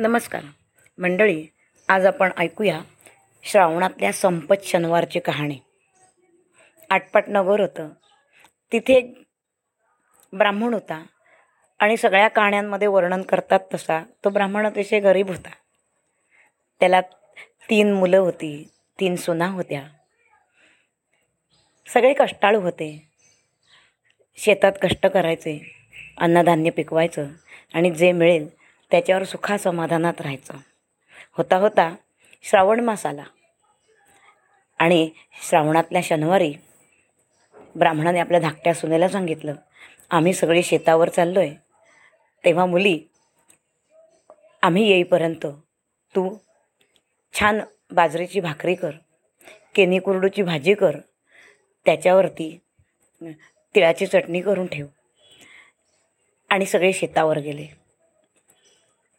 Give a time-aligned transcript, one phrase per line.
[0.00, 0.42] नमस्कार.
[0.98, 1.46] मंडळी
[1.88, 2.80] आज आपण ऐकूया
[3.42, 5.56] श्रावणातल्या संपत शनिवारची कहाणी.
[6.90, 7.88] आटपाट नगर होतं.
[8.72, 9.14] तिथे
[10.32, 11.06] ब्राह्मण होता
[11.78, 14.02] आणि सगळ्या कहाण्यांमध्ये वर्णन करतात तसा.
[14.24, 15.50] तो ब्राह्मण अतिशय गरीब होता.
[16.80, 17.00] त्याला
[17.70, 18.68] तीन मुलं होती
[19.00, 19.82] तीन सुना होत्या.
[21.94, 23.08] सगळे कष्टाळू होते.
[24.36, 25.76] शेतात कष्ट करायचे
[26.18, 27.26] अन्नधान्य पिकवायचं
[27.74, 28.57] आणि जे मिळेल
[28.90, 30.54] त्याच्यावर सुखासमाधानात राहायचं.
[31.36, 31.94] होता होता
[32.42, 33.24] श्रावण मास आला.
[34.78, 35.10] आणि
[35.48, 36.54] श्रावणातल्या शनिवारी
[37.76, 39.54] ब्राह्मणाने आपल्या धाकट्या सुनेला सांगितलं
[40.10, 41.54] आम्ही सगळे शेतावर चाललो आहे
[42.44, 43.00] तेव्हा मुली
[44.62, 45.46] आम्ही येईपर्यंत
[46.16, 46.36] तू
[47.34, 47.60] छान
[47.90, 48.90] बाजरीची भाकरी कर
[49.74, 50.98] केनी कुरडूची भाजी कर
[51.84, 52.60] त्याच्यावरती
[53.74, 54.86] तिळाची चटणी करून ठेव.
[56.48, 57.77] आणि सगळे शेतावर गेले.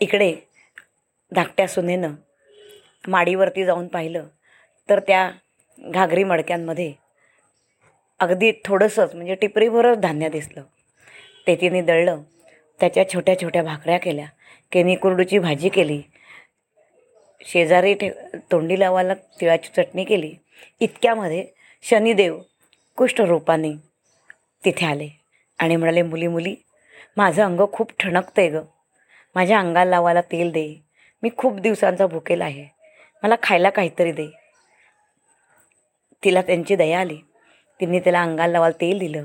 [0.00, 0.34] इकडे
[1.32, 2.14] धाकट्या सुनेनं
[3.08, 4.26] माडीवरती जाऊन पाहिलं
[4.88, 5.30] तर त्या
[5.78, 6.92] घागरी मडक्यांमध्ये
[8.20, 10.62] अगदी थोडंसंच म्हणजे टिपरीभरच धान्य दिसलं.
[11.46, 12.22] ते तिने दळलं
[12.80, 14.26] त्याच्या छोट्या छोट्या भाकऱ्या केल्या
[14.72, 16.00] केनी कुरडूची भाजी केली
[17.46, 20.34] शेजारी ठेव तोंडी लावायला तिळाची चटणी केली.
[20.80, 21.46] इतक्यामध्ये
[21.82, 22.38] शनिदेव
[22.96, 23.72] कुष्ठरूपाने
[24.64, 25.08] तिथे आले
[25.58, 26.54] आणि म्हणाले मुली मुली
[27.16, 28.64] माझं अंग खूप ठणकतं आहे गं.
[29.34, 30.84] माझ्या अंगाला लावायला तेल दे.
[31.22, 32.66] मी खूप दिवसांचा भुकेला आहे.
[33.22, 34.26] मला खायला काहीतरी दे.
[36.24, 37.18] तिला त्यांची दया आली.
[37.80, 39.24] तिने त्याला अंगाला लावायला तेल दिलं.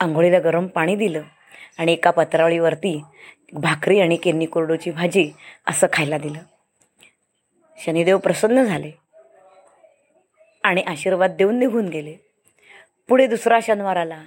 [0.00, 1.22] आंघोळीला गरम पाणी दिलं.
[1.78, 3.02] आणि एका पत्रावळीवरती
[3.52, 5.30] भाकरी आणि केन्नी कोरडूची भाजी
[5.68, 6.40] असं खायला दिलं.
[7.78, 8.90] शनिदेव प्रसन्न झाले.
[10.62, 12.16] आणि आशीर्वाद देऊन निघून गेले.
[13.08, 14.24] पुढे दुसरा शनिवार आला.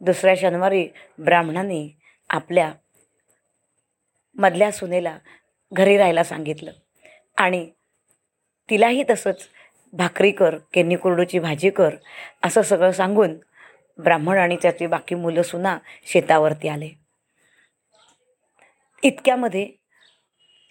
[0.00, 1.96] दुसऱ्या शनिवारी ब्राह्मणाने
[2.30, 2.72] आपल्या
[4.36, 5.18] मधल्या सुनेला
[5.72, 6.70] घरी राहायला सांगितलं.
[7.36, 7.70] आणि
[8.70, 9.48] तिलाही तसंच
[9.92, 11.96] भाकरी कर केनी कुरडूची भाजी कर
[12.44, 13.38] असं सगळं सांगून
[13.98, 16.90] ब्राह्मण आणि त्याची बाकी मुलं सुना शेतावरती आले.
[19.02, 19.68] इतक्यामध्ये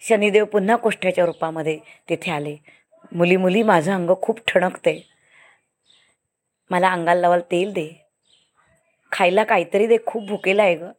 [0.00, 1.78] शनिदेव पुन्हा कोष्ठ्याच्या रूपामध्ये
[2.08, 2.56] तिथे आले.
[3.12, 5.08] मुली मुली माझं अंग खूप ठणकते.
[6.70, 7.90] मला अंगाला लावायला तेल दे.
[9.12, 10.92] खायला काहीतरी दे खूप भुकेला आहे गं.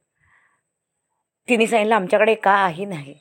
[1.49, 3.15] तिने सांगितलं आमच्याकडे काही नाही?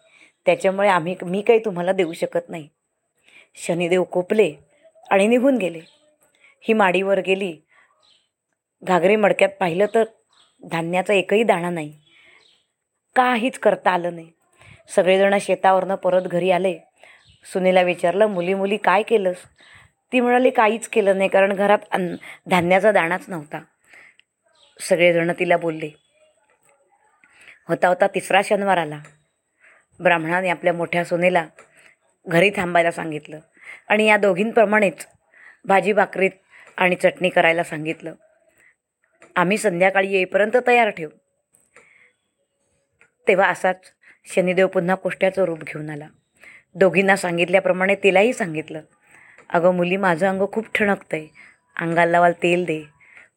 [0.47, 2.69] त्याच्यामुळे आम्ही मी काही तुम्हाला देऊ शकत नाही.
[3.55, 4.55] शनिदेव कोपले
[5.11, 5.81] आणि निघून गेले.
[6.61, 7.57] ही माडीवर गेली.
[8.83, 10.05] घागरे मडक्यात पाहिलं तर
[10.63, 11.99] धान्याचा एकही दाणा नाही.
[13.15, 14.31] काहीच करता आलं नाही.
[14.89, 16.79] सगळेजण शेतावरनं परत घरी आले.
[17.53, 19.37] सुनीला विचारलं मुली मुली काय केलंस?
[20.13, 22.17] ती म्हणाली काहीच केलं नाही कारण घरात अन्न
[22.51, 23.61] धान्याचा दाणाच नव्हता.
[24.81, 26.06] सगळेजण तिला बोलले
[27.69, 28.99] होता होता तिसरा शनिवार आला.
[30.01, 31.47] ब्राह्मणाने आपल्या मोठ्या सुनेला
[32.29, 33.39] घरी थांबायला सांगितलं
[33.89, 35.07] आणि या दोघींप्रमाणेच
[35.65, 36.31] भाजी भाकरीत
[36.77, 38.15] आणि चटणी करायला सांगितलं.
[39.37, 41.11] आम्ही संध्याकाळी येईपर्यंत तयार ठेवू.
[43.29, 43.93] तेव्हा असाच
[44.35, 46.09] शनिदेव पुन्हा कोष्ट्याचं रूप घेऊन आला.
[46.75, 48.81] दोघींना सांगितल्याप्रमाणे तिलाही सांगितलं.
[49.49, 51.29] अगं मुली माझं अंग खूप ठणकतं आहे
[51.77, 52.85] अंगाला लावाल तेल दे.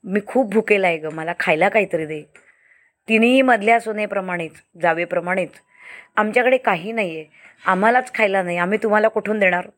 [0.03, 1.09] मी खूप भुकेला आहे गं.
[1.11, 2.23] मला खायला काहीतरी दे.
[3.09, 5.49] तिन्ही मधल्या सुनेप्रमाणेच जावेप्रमाणेच
[6.15, 7.25] आमच्याकडे काही नाही आहे
[7.65, 8.57] आम्हालाच खायला नाही.
[8.57, 9.69] आम्ही तुम्हाला कुठून देणार?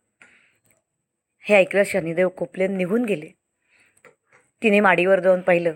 [1.44, 3.30] हे ऐकलं शनिदेव कोपले निघून गेले.
[4.64, 5.74] तिने माडीवर जाऊन पाहिलं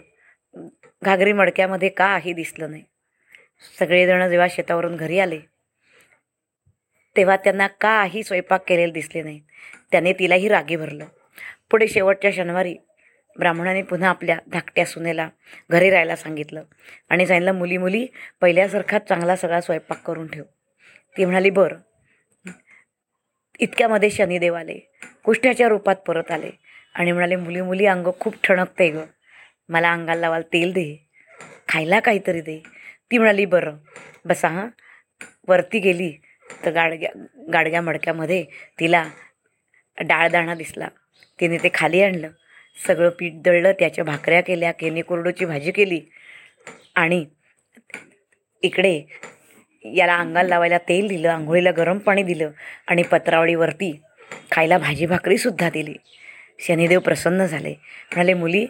[1.03, 2.83] घागरी मडक्यामध्ये का आहे दिसलं नाही.
[3.79, 5.39] सगळेजण जेव्हा शेतावरून घरी आले
[7.15, 9.41] तेव्हा त्यांना काही स्वयंपाक केलेले दिसले नाही?
[9.91, 11.05] त्याने तिलाही रागी भरलं.
[11.71, 12.75] पुढे शेवटच्या शनिवारी
[13.39, 15.29] ब्राह्मणाने पुन्हा आपल्या धाकट्या सुनेला
[15.71, 16.63] घरी राहायला सांगितलं
[17.09, 18.05] आणि सांगितलं मुली मुली
[18.41, 20.43] पहिल्यासारखाच चांगला सगळा स्वयंपाक करून ठेव.
[21.17, 21.77] ती म्हणाली बरं.
[23.59, 24.79] इतक्यामध्ये शनिदेव आले
[25.23, 26.49] कुष्ट्याच्या रूपात परत आले
[26.93, 29.05] आणि म्हणाले मुली मुली अंग खूप ठणकते गं.
[29.69, 31.07] मला अंगाला लावायला तेल दे
[31.67, 32.61] खायला काहीतरी दे.
[33.11, 33.77] ती म्हणाली बरं.
[34.25, 34.67] बसा हां.
[35.47, 36.11] वरती गेली
[36.65, 37.09] तर गाडग्या
[37.53, 38.43] गाडग्या मडक्यामध्ये
[38.79, 39.03] तिला
[39.97, 40.87] डाळदाणा दिसला.
[41.39, 42.29] तिने ते खाली आणलं.
[42.77, 46.01] सगळं पीठ दळलं त्याच्या भाकऱ्या केल्या केनी कोरडूची भाजी केली.
[46.95, 47.25] आणि
[48.63, 49.01] इकडे
[49.85, 52.51] याला अंगाला लावायला तेल दिलं आंघोळीला गरम पाणी दिलं
[52.87, 54.01] आणि पत्रावळीवरती
[54.51, 55.93] खायला भाजी भाकरीसुद्धा दिली.
[56.59, 57.69] शनिदेव प्रसन्न झाले.
[57.69, 58.65] म्हणाले मुली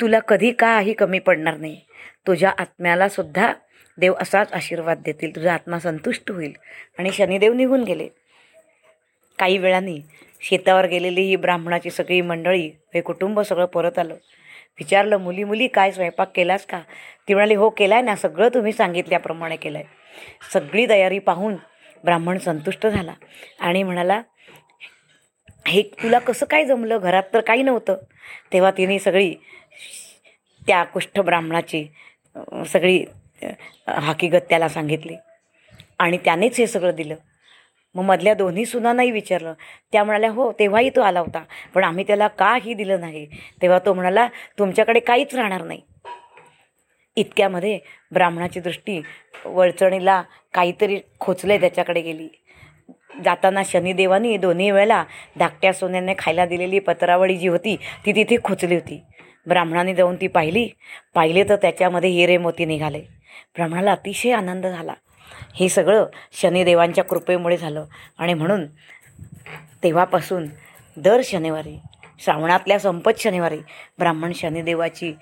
[0.00, 1.80] तुला कधी काही कमी पडणार नाही.
[2.26, 3.52] तुझ्या आत्म्यालासुद्धा
[3.98, 5.36] देव असाच आशीर्वाद देतील.
[5.36, 6.52] तुझा आत्मा संतुष्ट होईल.
[6.98, 8.08] आणि शनिदेव निघून गेले.
[9.38, 10.00] काही वेळाने
[10.42, 14.14] शेतावर गेलेली ही ब्राह्मणाची सगळी मंडळी हे कुटुंब सगळं परत आलं.
[14.78, 16.80] विचारलं मुली मुली काय स्वयंपाक केलास का?
[17.28, 21.54] ती म्हणाली हो केला आहे ना सगळं तुम्ही सांगितल्याप्रमाणे केलं आहे सगळी तयारी पाहून
[22.04, 23.12] ब्राह्मण संतुष्ट झाला
[23.60, 24.20] आणि म्हणाला
[25.66, 26.98] हे तुला कसं काय जमलं?
[26.98, 27.96] घरात तर काही नव्हतं.
[28.52, 29.34] तेव्हा तिने सगळी
[30.66, 31.86] त्या कुष्ठ ब्राह्मणाची
[32.66, 33.04] सगळी
[33.88, 35.16] हकीकत त्याला सांगितली
[35.98, 37.14] आणि त्यानेच हे सगळं दिलं.
[37.94, 39.52] मग मधल्या दोन्ही सुनांनाही विचारलं.
[39.92, 41.44] त्या म्हणाल्या हो तेव्हाही तो आला होता.
[41.74, 43.26] पण आम्ही त्याला काही दिलं नाही?
[43.62, 44.28] तेव्हा तो म्हणाला
[44.58, 45.80] तुमच्याकडे काहीच राहणार नाही.
[47.16, 47.78] इतक्यामध्ये
[48.12, 49.02] ब्राह्मणाची दृष्टी
[49.44, 50.22] वळचणीला
[50.54, 52.28] काहीतरी खोचले त्याच्याकडे गेली.
[53.24, 55.04] जाताना शनिदेवानी दोन्ही वेळेला
[55.38, 59.02] धाकट्या सोन्याने खायला दिलेली पत्रावळी जी होती ती तिथे खोचली होती.
[59.46, 60.68] ब्राह्मणाने जाऊन ती पाहिली.
[61.14, 63.00] पाहिले तर त्याच्यामध्ये हिरे मोती निघाले.
[63.54, 64.92] ब्राह्मणाला अतिशय आनंद झाला.
[65.54, 67.84] हे सगळं शनिदेवांच्या कृपेमुळे झालं.
[68.18, 68.66] आणि म्हणून
[69.82, 70.46] तेव्हापासून
[70.96, 71.80] दर शनिवारी
[72.18, 73.58] श्रावणातल्या संपत शनिवारी
[73.98, 75.14] ब्राह्मण शनिदेवाची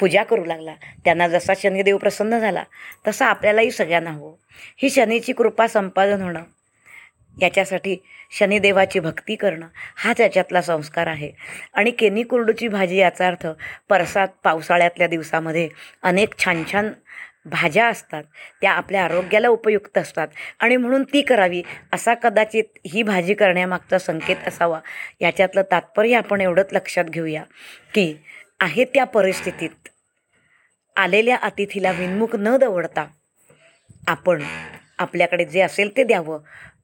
[0.00, 0.74] पूजा करू लागला.
[1.04, 2.64] त्यांना जसा शनिदेव प्रसन्न झाला
[3.06, 4.34] तसा आपल्यालाही सगळ्यांना हवं.
[4.76, 6.42] ही शनीची कृपा संपादन होणं
[7.42, 7.96] याच्यासाठी
[8.38, 11.32] शनिदेवाची भक्ती करणं हा त्याच्यातला संस्कार आहे.
[11.74, 13.46] आणि केनी कुरडूची भाजी याचा अर्थ
[13.88, 15.68] परसात पावसाळ्यातल्या दिवसामध्ये
[16.02, 16.90] अनेक छान छान
[17.50, 18.24] भाज्या असतात
[18.60, 20.28] त्या आपल्या आरोग्याला उपयुक्त असतात
[20.60, 21.62] आणि म्हणून ती करावी
[21.92, 24.80] असा कदाचित ही भाजी करण्यामागचा संकेत असावा.
[25.20, 27.42] याच्यातलं तात्पर्य आपण एवढंच लक्षात घेऊया
[27.94, 28.14] की
[28.60, 29.88] आहे त्या परिस्थितीत
[30.96, 33.06] आलेल्या अतिथीला विनमुख न दवडता
[34.06, 34.42] आपण
[34.98, 36.38] आपल्याकडे जे असेल ते द्यावं.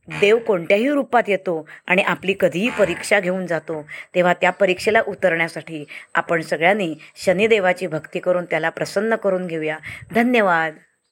[0.09, 5.85] देव कोणत्याही रूपात येतो आणि आपली कधीही परीक्षा घेऊन जातो तेव्हा त्या परीक्षेला उतरण्यासाठी
[6.15, 9.79] आपण सगळ्यांनी शनिदेवाची भक्ती करून त्याला प्रसन्न करून घेऊया.
[10.15, 10.75] धन्यवाद.